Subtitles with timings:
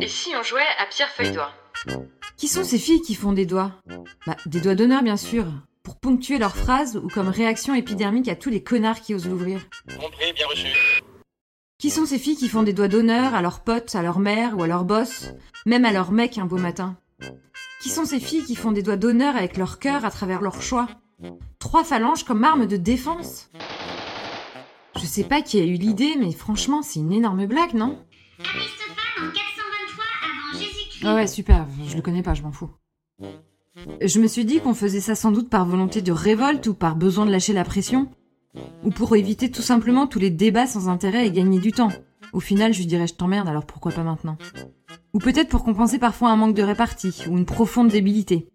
[0.00, 1.52] Et si on jouait à pierre feuille doigt
[2.36, 3.72] Qui sont ces filles qui font des doigts?
[4.26, 5.46] Bah, des doigts d'honneur, bien sûr,
[5.82, 9.60] pour ponctuer leurs phrases ou comme réaction épidermique à tous les connards qui osent l'ouvrir.
[10.00, 10.68] Compris, bien reçu.
[11.78, 14.58] Qui sont ces filles qui font des doigts d'honneur à leurs potes, à leur mère
[14.58, 15.30] ou à leur boss,
[15.64, 16.96] même à leur mec un beau matin?
[17.80, 20.60] Qui sont ces filles qui font des doigts d'honneur avec leur cœur à travers leur
[20.60, 20.88] choix?
[21.58, 23.50] Trois phalanges comme arme de défense?
[24.96, 28.04] Je sais pas qui a eu l'idée, mais franchement, c'est une énorme blague, non?
[28.40, 31.04] Aristophane en 423 avant Jésus-Christ.
[31.04, 32.70] Ah ouais, super, je le connais pas, je m'en fous.
[34.00, 36.96] Je me suis dit qu'on faisait ça sans doute par volonté de révolte ou par
[36.96, 38.08] besoin de lâcher la pression,
[38.84, 41.92] ou pour éviter tout simplement tous les débats sans intérêt et gagner du temps.
[42.32, 44.36] Au final, je lui dirais je t'emmerde, alors pourquoi pas maintenant?
[45.14, 48.48] Ou peut-être pour compenser parfois un manque de répartie ou une profonde débilité.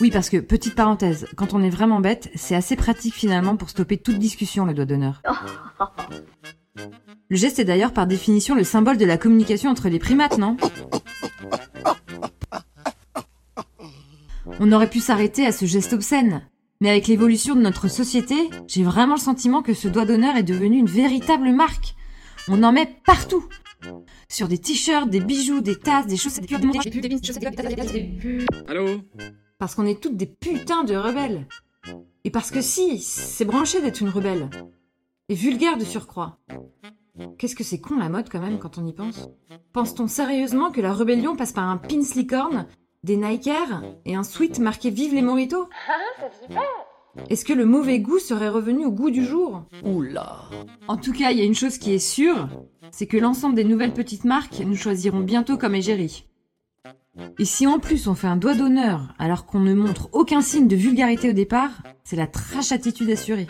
[0.00, 3.70] Oui, parce que, petite parenthèse, quand on est vraiment bête, c'est assez pratique finalement pour
[3.70, 5.22] stopper toute discussion, le doigt d'honneur.
[7.28, 10.56] Le geste est d'ailleurs par définition le symbole de la communication entre les primates, non
[14.60, 16.48] On aurait pu s'arrêter à ce geste obscène.
[16.80, 18.36] Mais avec l'évolution de notre société,
[18.68, 21.96] j'ai vraiment le sentiment que ce doigt d'honneur est devenu une véritable marque.
[22.48, 23.44] On en met partout.
[24.28, 26.46] Sur des t-shirts, des bijoux, des tasses, des chaussettes.
[28.68, 28.86] Allô
[29.58, 31.46] Parce qu'on est toutes des putains de rebelles.
[32.24, 34.48] Et parce que si, c'est branché d'être une rebelle.
[35.28, 36.38] Et vulgaire de surcroît.
[37.38, 39.28] Qu'est-ce que c'est con la mode quand même quand on y pense?
[39.72, 42.66] Pense-t-on sérieusement que la rébellion passe par un pins licorne,
[43.04, 45.68] des Nike Air et un sweat marqué Vive les Moritos?
[47.30, 49.64] Est-ce que le mauvais goût serait revenu au goût du jour?
[49.84, 50.50] Oula!
[50.88, 52.48] En tout cas, il y a une chose qui est sûre,
[52.90, 56.26] c'est que l'ensemble des nouvelles petites marques nous choisiront bientôt comme égérie.
[57.38, 60.68] Et si en plus on fait un doigt d'honneur alors qu'on ne montre aucun signe
[60.68, 61.70] de vulgarité au départ,
[62.04, 63.46] c'est la trash attitude assurée.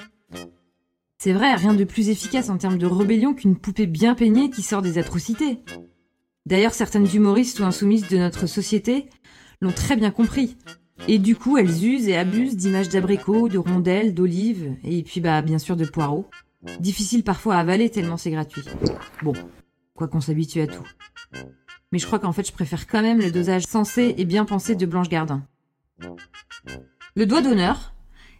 [1.19, 4.63] C'est vrai, rien de plus efficace en termes de rébellion qu'une poupée bien peignée qui
[4.63, 5.61] sort des atrocités.
[6.45, 9.09] D'ailleurs, certaines humoristes ou insoumises de notre société
[9.61, 10.57] l'ont très bien compris.
[11.09, 15.43] Et du coup, elles usent et abusent d'images d'abricots, de rondelles, d'olives, et puis bah
[15.43, 16.29] bien sûr de poireaux.
[16.81, 18.65] Difficile parfois à avaler tellement c'est gratuit.
[19.23, 19.35] Bon,
[19.95, 20.85] quoi qu'on s'habitue à tout.
[21.93, 24.75] Mais je crois qu'en fait je préfère quand même le dosage sensé et bien pensé
[24.75, 25.47] de Blanche Gardin.
[27.15, 27.95] Le doigt d'honneur,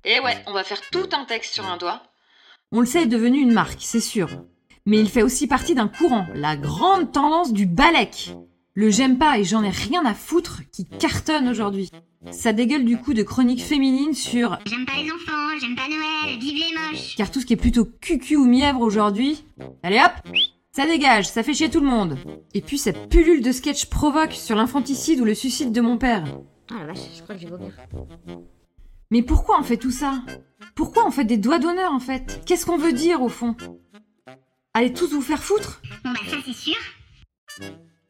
[0.05, 2.03] Et ouais, on va faire tout un texte sur un doigt.
[2.73, 4.29] On le sait, est devenu une marque, c'est sûr.
[4.87, 8.35] Mais il fait aussi partie d'un courant, la grande tendance du balèque.
[8.75, 11.91] Le j'aime pas et j'en ai rien à foutre qui cartonne aujourd'hui.
[12.31, 16.39] Ça dégueule du coup de chroniques féminines sur J'aime pas les enfants, j'aime pas Noël,
[16.39, 17.17] vive les moches.
[17.17, 19.45] car tout ce qui est plutôt cucu ou mièvre aujourd'hui,
[19.83, 20.13] allez hop,
[20.73, 22.19] ça dégage, ça fait chier tout le monde.
[22.53, 26.25] Et puis cette pullule de sketch provoque sur l'infanticide ou le suicide de mon père.
[26.71, 27.73] Ah la vache, je crois que je vais vomir.
[29.11, 30.23] Mais pourquoi on fait tout ça?
[30.75, 32.43] Pourquoi on fait des doigts d'honneur en fait?
[32.45, 33.57] Qu'est-ce qu'on veut dire au fond?
[34.75, 35.81] Allez tous vous faire foutre?
[36.05, 36.77] Bon bah ça c'est sûr.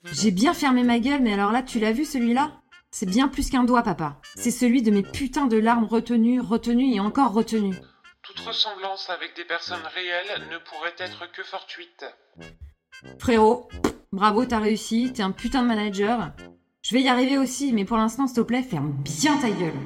[0.05, 2.61] J'ai bien fermé ma gueule, mais alors là, tu l'as vu celui-là?
[2.91, 4.21] C'est bien plus qu'un doigt, papa.
[4.37, 7.77] C'est celui de mes putains de larmes retenues, retenues et encore retenues.
[8.23, 12.07] Toute ressemblance avec des personnes réelles ne pourrait être que fortuite.
[13.19, 13.69] Frérot,
[14.13, 16.33] bravo, t'as réussi, t'es un putain de manager.
[16.83, 19.79] Je vais y arriver aussi, mais pour l'instant, s'il te plaît, ferme bien ta gueule.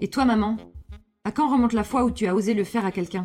[0.00, 0.56] Et toi, maman
[1.24, 3.24] À quand remonte la fois où tu as osé le faire à quelqu'un?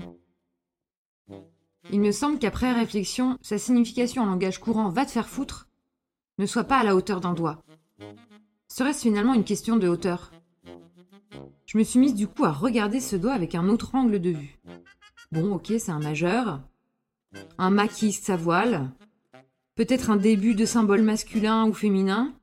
[1.91, 5.69] Il me semble qu'après réflexion, sa signification en langage courant va te faire foutre
[6.39, 7.61] ne soit pas à la hauteur d'un doigt.
[8.69, 10.31] Serait-ce finalement une question de hauteur?
[11.65, 14.31] Je me suis mise du coup à regarder ce doigt avec un autre angle de
[14.31, 14.57] vue.
[15.31, 16.61] Bon, ok, c'est un majeur,
[17.57, 18.89] un maquis sa voile,
[19.75, 22.33] peut-être un début de symbole masculin ou féminin.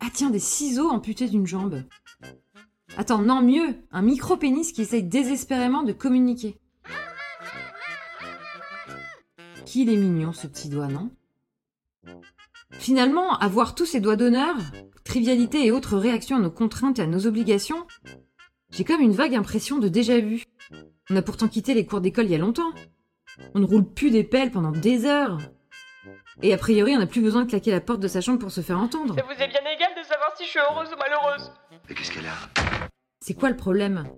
[0.00, 1.82] Ah tiens, des ciseaux amputés d'une jambe.
[2.98, 6.58] Attends, non, mieux, un micro-pénis qui essaye désespérément de communiquer.
[9.64, 11.10] Qu'il est mignon ce petit doigt, non?
[12.72, 14.56] Finalement, avoir tous ces doigts d'honneur,
[15.04, 17.86] trivialité et autres réactions à nos contraintes et à nos obligations,
[18.70, 20.44] j'ai comme une vague impression de déjà-vu.
[21.08, 22.72] On a pourtant quitté les cours d'école il y a longtemps.
[23.54, 25.38] On ne roule plus des pelles pendant des heures.
[26.42, 28.50] Et a priori, on n'a plus besoin de claquer la porte de sa chambre pour
[28.50, 29.14] se faire entendre.
[29.14, 31.52] Ça vous est bien égal de savoir si je suis heureuse ou malheureuse
[31.92, 32.88] Mais qu'est-ce qu'elle a
[33.20, 34.08] C'est quoi le problème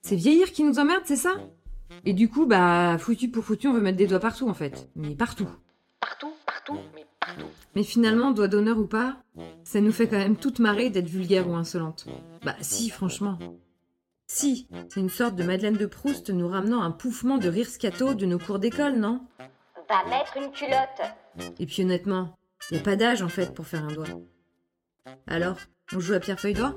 [0.00, 1.32] C'est vieillir qui nous emmerde, c'est ça
[2.04, 4.88] Et du coup, bah, foutu pour foutu, on veut mettre des doigts partout en fait.
[4.94, 5.48] Mais partout.
[5.98, 7.48] Partout, partout, mais partout.
[7.74, 9.16] Mais finalement, doigt d'honneur ou pas,
[9.64, 12.06] ça nous fait quand même toute marrer d'être vulgaire ou insolente.
[12.44, 13.40] Bah si, franchement.
[14.28, 18.14] Si, c'est une sorte de Madeleine de Proust nous ramenant un pouffement de rire scato
[18.14, 19.26] de nos cours d'école, non
[19.88, 21.50] Va mettre une culotte.
[21.58, 22.38] Et puis honnêtement,
[22.70, 24.06] y a pas d'âge en fait pour faire un doigt.
[25.26, 25.56] Alors,
[25.94, 26.74] on joue à pierre feuille doigt